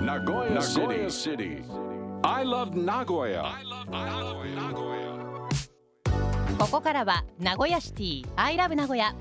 [0.00, 1.62] Nagoya, Nagoya City.
[2.24, 3.44] I love Nagoya.
[6.58, 9.14] ここからは名古屋シティ I love 名古屋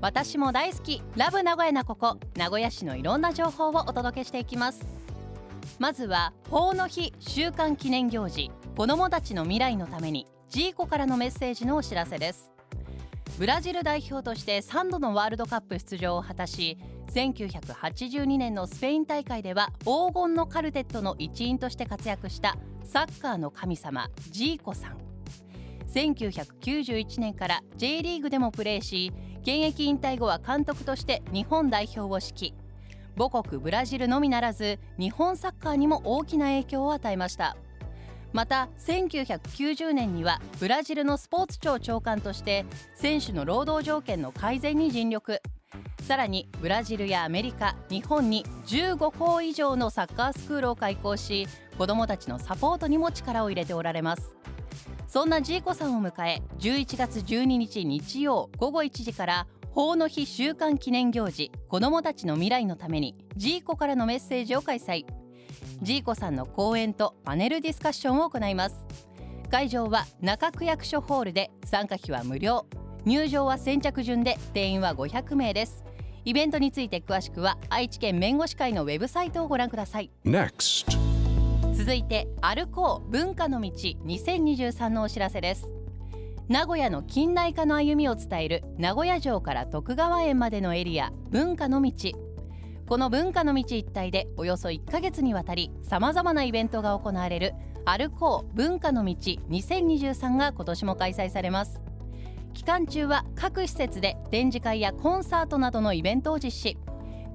[0.00, 2.18] 私も大好きラブ名古屋なここ。
[2.36, 4.86] 名古屋市のいろんな情報をお届けしていきます。
[5.78, 8.50] まずは法の日週間記念行事。
[8.76, 12.50] 子どもたちの未来のためにジーコからのメッセージのお知らせです
[13.40, 16.76] ブラジル代表として3度のワールドカップ出場を果たし
[17.14, 24.98] 1982年のスペイン大会では黄金のカルテットの一員として活躍したサッカーの神様ジーコさん。
[25.88, 32.54] 1991年から J リーグでもプレーし現役引退後は監督として日本代表を指揮。
[33.16, 37.56] 母国ブラジルのみならず日本サッカーにも大きな影響を与えました。
[38.32, 45.40] また1990年にはブラジルのスポーツ庁長官として選手の労働条件の改善に尽力。
[46.02, 51.46] さらにブラジルやアメリカ日本に15校以上のサッカースクールを開校し
[51.78, 54.34] 子どもたちのサポートにも力を入れておられます。
[55.06, 65.19] そんなジーコさんを迎え11月12日日曜午後1時から法の日週間記念行事子どもたちの未来のためにジーコからのメッセージを開催。
[65.82, 68.86] ジーコさんの講演とパネルディスカッションを行います。
[69.50, 72.66] 会場は中区役所ホールで参加費は無料
[73.04, 75.84] 入場は先着順で定員は500名です。
[76.24, 80.10] イベントについて詳しくは愛知県弁護士会のウェブサイトをご覧ください。
[80.24, 80.86] Next.
[81.72, 85.66] 続いて歩こう文化の道2023のお知らせです。
[86.48, 91.92] 名古屋の近代化の歩みを伝える名古屋城から徳川園までのエリア文化の道。
[92.90, 101.84] この文化の道一帯でおよそ1ヶ月にわたりさまざまなイベントが行われる歩こう文化の道2023が今年も開催されます。
[102.52, 106.78] 期間中は各施設で展示会やコンサートなどのイベントを実施。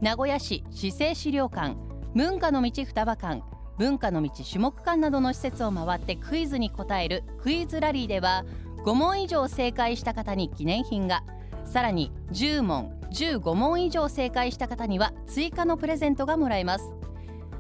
[0.02, 1.78] 名古屋市市政資料館
[2.14, 3.42] 文化の道双葉館
[3.78, 8.44] 文化の道種目館などの施設を回ってクイズに答えるクイズラリーでは
[8.84, 11.24] 5問以上正解した方に記念品が
[11.64, 16.96] さらに10問15問以上正解した方には追加のプレゼントがもらえます。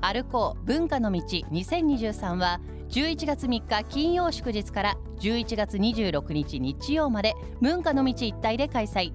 [0.01, 9.13] 歩こう文化の道2023は11月3日金曜祝日から11月26日日曜まで文化の道一帯で開催。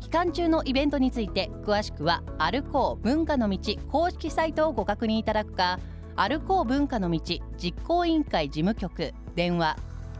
[0.00, 3.58] 期間中のイベントについて詳しくは歩こう文化の道
[3.90, 5.78] 公式サイトをご確認いただくか
[6.16, 7.20] 歩こう文化の道
[7.58, 9.76] 実行委員会事務局電話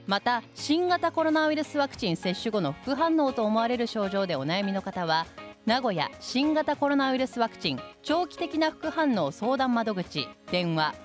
[0.07, 5.25] また新型コロナウイルスワクチン接種後の副反応と思われる症状でお悩みの方は
[5.65, 10.95] 名古屋新型コロナウイルスワクチン長期的な副反応相談窓口電話